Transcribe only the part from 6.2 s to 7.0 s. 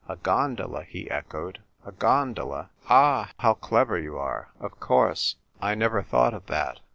of that.